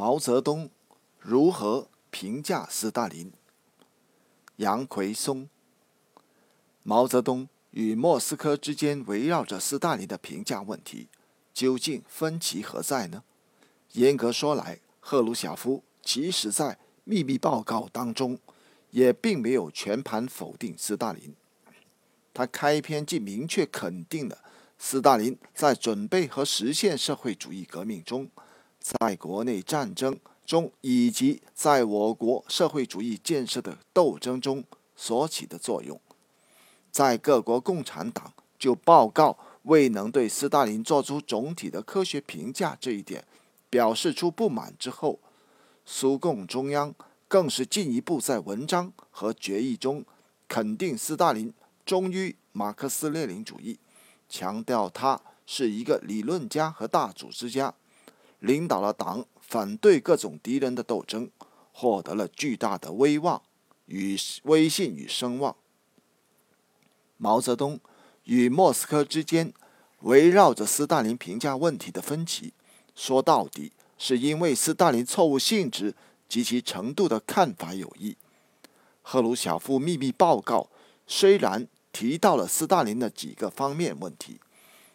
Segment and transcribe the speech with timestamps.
[0.00, 0.70] 毛泽东
[1.18, 3.30] 如何评价斯大林？
[4.56, 5.46] 杨奎松。
[6.82, 11.08] 毛泽东与莫斯科之间围绕着斯大林的评价问题，
[11.52, 13.24] 究竟分歧何在呢？
[13.92, 18.38] 严格说来，赫鲁晓夫即使在秘密报告当中，
[18.92, 21.34] 也并没有全盘否定斯大林。
[22.32, 24.38] 他开篇即明确肯定了
[24.78, 28.30] 斯大林在准备和实现社会主义革命中。
[28.80, 34.64] 在国内战争中，以及在我国社会主义建设的斗争中
[34.96, 36.00] 所起的作用，
[36.90, 43.24] 在各国共产党就报告未能对斯大林作出总体的科学评价这一点
[43.68, 45.20] 表示出不满之后，
[45.84, 46.94] 苏共中央
[47.28, 50.04] 更是进一步在文章和决议中
[50.48, 51.52] 肯定斯大林
[51.84, 53.78] 忠于马克思列宁主义，
[54.28, 57.74] 强调他是一个理论家和大组织家。
[58.40, 61.30] 领导了党反对各种敌人的斗争，
[61.72, 63.40] 获得了巨大的威望
[63.86, 65.54] 与威信与声望。
[67.16, 67.78] 毛泽东
[68.24, 69.52] 与莫斯科之间
[70.00, 72.54] 围绕着斯大林评价问题的分歧，
[72.94, 75.94] 说到底是因为斯大林错误性质
[76.28, 78.16] 及其程度的看法有异。
[79.02, 80.70] 赫鲁晓夫秘密报告
[81.06, 84.40] 虽然提到了斯大林的几个方面问题，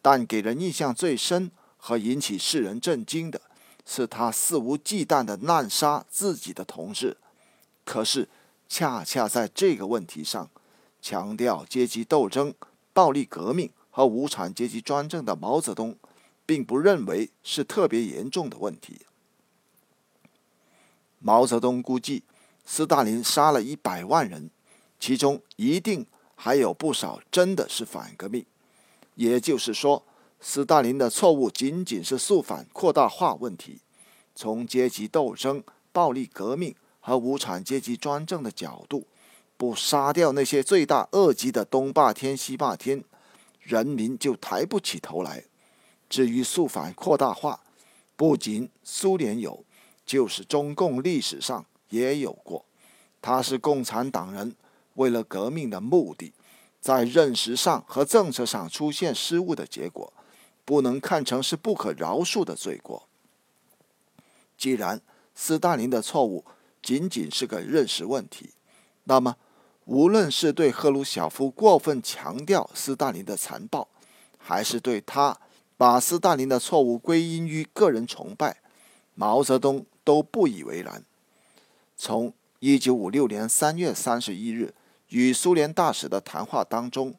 [0.00, 1.50] 但给人印象最深。
[1.86, 3.40] 和引起世人震惊的
[3.84, 7.16] 是，他肆无忌惮地滥杀自己的同志。
[7.84, 8.28] 可是，
[8.68, 10.50] 恰恰在这个问题上，
[11.00, 12.52] 强调阶级斗争、
[12.92, 15.96] 暴力革命和无产阶级专政的毛泽东，
[16.44, 19.02] 并不认为是特别严重的问题。
[21.20, 22.24] 毛泽东估计，
[22.64, 24.50] 斯大林杀了一百万人，
[24.98, 28.44] 其中一定还有不少真的是反革命。
[29.14, 30.02] 也就是说。
[30.40, 33.80] 斯大林的错误仅仅是肃反扩大化问题，
[34.34, 39.06] 从阶级斗争、暴力革命和无产阶级专政的角度，
[39.56, 43.02] 不杀掉那些罪大恶极的东霸天西霸天，
[43.60, 45.44] 人民就抬不起头来。
[46.08, 47.60] 至于肃反扩大化，
[48.14, 49.64] 不仅苏联有，
[50.04, 52.64] 就是中共历史上也有过。
[53.20, 54.54] 他是共产党人
[54.94, 56.32] 为了革命的目的，
[56.80, 60.12] 在认识上和政策上出现失误的结果。
[60.66, 63.08] 不能看成是不可饶恕的罪过。
[64.58, 65.00] 既然
[65.34, 66.44] 斯大林的错误
[66.82, 68.50] 仅仅是个认识问题，
[69.04, 69.36] 那么
[69.84, 73.86] 无论是对赫鲁晓夫过分强调斯大林的残暴，
[74.38, 75.38] 还是对他
[75.76, 78.60] 把斯大林的错误归因于个人崇拜，
[79.14, 81.04] 毛泽东都不以为然。
[81.96, 84.74] 从一九五六年三月三十一日
[85.10, 87.14] 与苏联大使的谈话当中，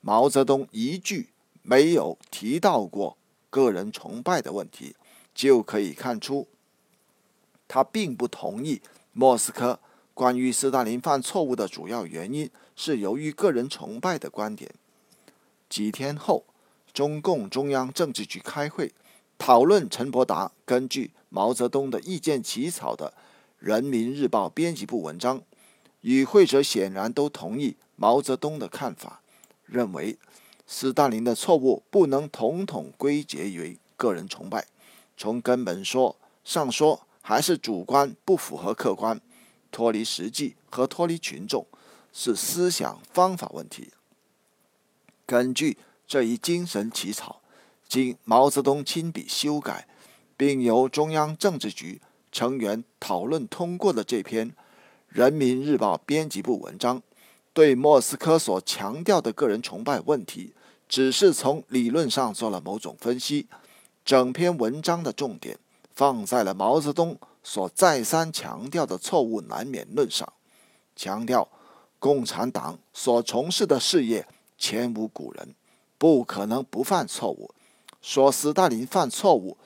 [0.00, 1.28] 毛泽东一句。
[1.70, 3.18] 没有提到过
[3.50, 4.96] 个人崇拜的问题，
[5.34, 6.48] 就可以看出，
[7.68, 8.80] 他并不同意
[9.12, 9.78] 莫斯科
[10.14, 14.72] 关于斯大林犯错误的主要原因是由于个人崇拜的观点。
[15.68, 16.46] 几天后，
[16.94, 18.94] 中共中央政治局开会
[19.36, 23.10] 讨论陈伯达根据毛泽东的意见起草的
[23.58, 25.42] 《人民日报》编辑部文章，
[26.00, 29.20] 与会者显然都同意毛泽东的看法，
[29.66, 30.16] 认为。
[30.70, 34.66] 斯大林的错误不能统统归结于个人崇拜，
[35.16, 36.14] 从根本说
[36.44, 39.18] 上说还是主观不符合客观，
[39.72, 41.66] 脱离实际和脱离群众，
[42.12, 43.88] 是思想方法问题。
[45.24, 47.40] 根据这一精神起草，
[47.88, 49.88] 经毛泽东亲笔修改，
[50.36, 54.50] 并由中央政治局成员讨论通过的这篇
[55.08, 57.02] 《人民日报》编辑部文章，
[57.58, 60.52] 对莫斯科所强调的个人崇拜问题。
[60.88, 63.48] 只是从理论上做了某种分析，
[64.04, 65.58] 整篇文章的重点
[65.92, 70.32] 放在了毛泽东所再三强调的错误难免论上，
[70.94, 71.48] 强调
[71.98, 74.24] 共产党所从事的事业
[74.56, 75.52] 前无古人，
[75.98, 77.52] 不可能不犯错误。
[78.00, 79.56] 说斯大林犯错误，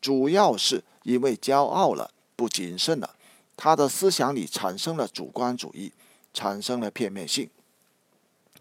[0.00, 3.16] 主要是因为骄傲了，不谨慎了，
[3.56, 5.92] 他的思想里产生了主观主义，
[6.32, 7.50] 产生了片面性，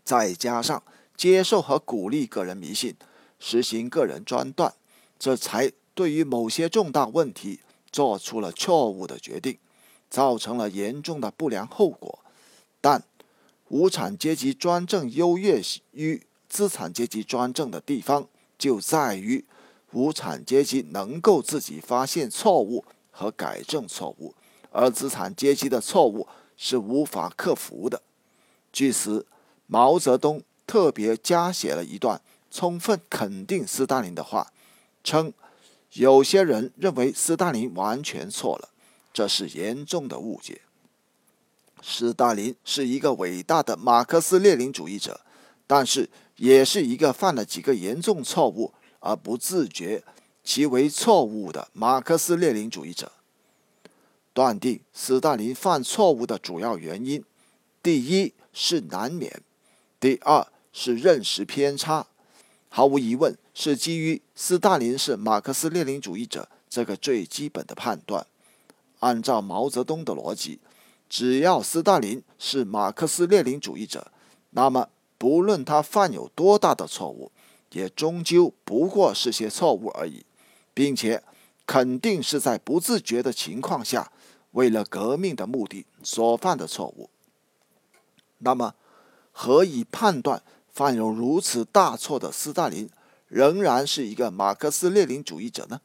[0.04, 0.83] 再加上。
[1.18, 2.95] 接受和鼓励个人迷信，
[3.39, 4.74] 实行个人专断，
[5.19, 7.60] 这才对于某些重大问题
[7.92, 9.57] 做出了错误的决定，
[10.10, 12.19] 造成了严重的不良后果。
[12.80, 13.04] 但
[13.68, 15.62] 无产阶级专政优越
[15.92, 19.44] 于资产阶级专政的地方，就在于
[19.92, 24.33] 无产阶级能够自己发现错误和改正错误，
[24.72, 26.25] 而资产阶级的错误
[26.59, 28.03] 是无法克服的。
[28.71, 29.25] 据此，
[29.65, 30.44] 毛泽东。
[30.69, 32.21] 特别加写了一段
[32.51, 34.53] 充分肯定斯大林的话，
[35.03, 35.33] 称
[35.94, 38.69] ：“有些人认为斯大林完全错了，
[39.11, 40.61] 这是严重的误解。
[41.81, 45.21] 斯大林是一个伟大的马克思列宁主义者，
[45.65, 50.03] 但是也是一个犯了几个严重错误而不自觉
[50.44, 53.12] 其为错误的马克思列宁主义者。
[54.39, 57.21] 断定斯大林犯错误的主要原因，
[57.83, 59.41] 第一是难免，
[60.00, 62.07] 第二是认识偏差。
[62.69, 68.25] 毫无疑问，是基于斯大林是马克思列宁主义者这个最基本的判断。
[69.01, 70.59] 按照毛泽东的逻辑。
[71.09, 74.09] 只要斯大林是马克思列宁主义者，
[74.51, 74.88] 那么
[75.18, 77.30] 不论他犯有多大的错误，
[77.74, 80.24] 也终究不过是些错误而已，
[80.74, 81.21] 并且
[81.65, 84.09] 肯定是在不自觉的情况下，
[84.51, 87.10] 为了革命的目的所犯的错误。
[88.40, 88.74] 那么，
[89.31, 90.42] 何以判断
[90.72, 92.90] 犯有如此大错的斯大林
[93.28, 95.81] 仍然是一个马克思列宁主义者呢？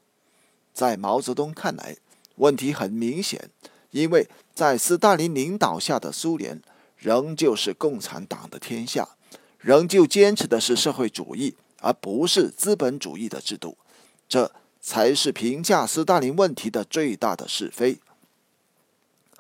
[0.73, 1.97] 在毛泽东看来，
[2.37, 3.51] 问题很明显。
[3.91, 6.61] 因为在斯大林领导下的苏联
[6.97, 9.11] 仍旧是共产党的天下，
[9.59, 13.77] 仍旧坚持的是社会主义，而不是资本主义的制度，
[14.29, 14.51] 这
[14.81, 18.01] 才是评价斯大林问题的最大的是非。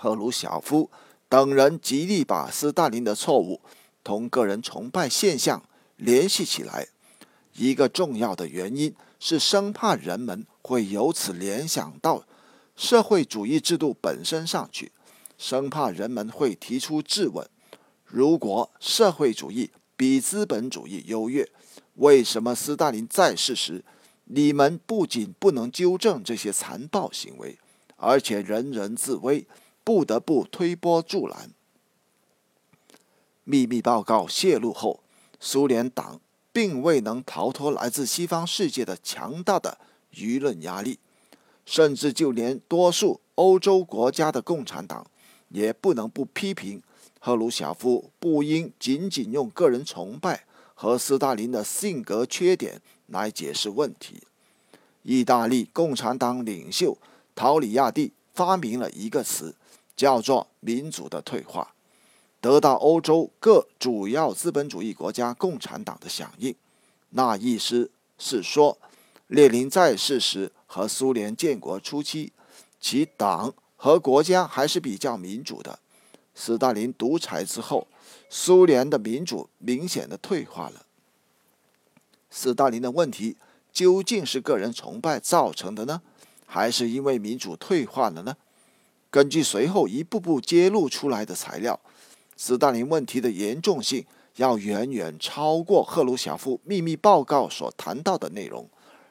[0.05, 0.91] 赫鲁晓夫
[1.31, 3.63] 等人极力把斯大林的错误
[4.03, 5.65] 同个人崇拜现象
[5.97, 6.89] 联系起来，
[7.55, 12.27] 一个重要的原因是生怕人们会由此联想到。
[12.77, 14.93] 社会主义制度本身上去，
[15.39, 17.49] 生怕人们会提出质问：
[18.05, 21.49] 如果社会主义比资本主义优越，
[21.95, 23.83] 为什么斯大林在世时，
[24.25, 27.59] 你们不仅不能纠正这些残暴行为，
[27.97, 29.47] 而且人人自危，
[29.85, 31.51] 不得不推波助澜？
[33.45, 35.01] 秘密报告泄露后，
[35.39, 36.21] 苏联党
[36.53, 39.79] 并未能逃脱来自西方世界的强大的
[40.15, 40.99] 舆论压力。
[41.67, 45.07] 甚至就连多数欧洲国家的共产党，
[45.49, 46.83] 也不能不批评
[47.19, 50.45] 赫鲁晓夫不应仅仅用个人崇拜
[50.75, 54.23] 和斯大林的性格缺点来解释问题。
[55.05, 56.99] 意大利共产党领袖
[57.35, 59.55] 陶里亚蒂发明了一个词，
[59.97, 61.75] 叫做“民主的退化”，
[62.41, 66.55] 得到欧洲各主要资本主义国家共产党的响应。
[67.11, 68.79] 那意思是说，
[69.29, 70.53] 列宁在世时。
[70.67, 72.33] 和苏联建国初期，
[72.81, 75.79] 其党和国家还是比较民主的。
[76.35, 77.87] 斯大林独裁之后，
[78.29, 80.85] 苏联的民主明显的退化了。
[82.29, 83.37] 斯大林的问题
[83.73, 86.03] 究竟是个人崇拜造成的呢，
[86.45, 88.37] 还是因为民主退化了呢？
[89.15, 91.79] 根据随后一步步揭露出来的材料，
[92.37, 94.05] 斯大林问题的严重性
[94.39, 98.69] 要远远超过赫鲁晓夫秘密报告所谈到的内容。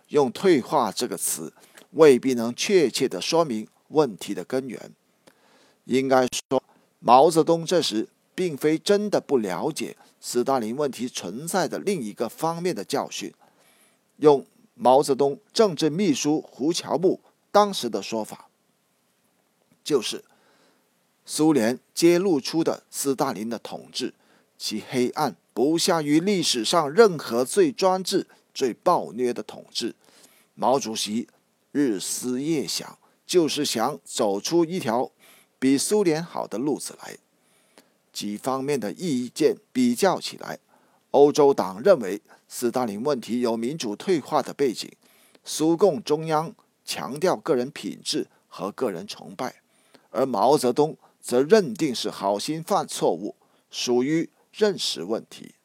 [0.09, 1.53] 用“退化”这个词
[1.91, 4.91] 未必能确切地说明问题的根源。
[5.85, 6.61] 应该说，
[7.00, 13.33] 毛泽东这时并非真的不了解斯大林问题存在的另一个方面的教训。
[14.17, 14.45] 用
[14.75, 17.21] 毛泽东政治秘书胡乔木
[17.53, 18.50] 当时的说法，
[19.83, 20.24] 就是
[21.25, 24.13] 苏联揭露出的斯大林的统治，
[24.57, 29.96] 其黑暗不下于历史上任何最专制、最暴虐的统治。
[30.55, 31.27] 毛主席
[31.72, 35.12] 日思夜想，就是想走出一条
[35.57, 37.17] 比苏联好的路子来。
[38.12, 40.60] 几方面的意见比较起来，
[41.10, 44.91] 欧洲党认为斯大林问题有民主退化的背景，
[45.43, 46.53] 苏共中央
[46.86, 49.62] 强调个人品质和个人崇拜，
[50.13, 53.36] 而毛泽东则认定是好心犯错误，
[53.70, 55.55] 属于认识问题。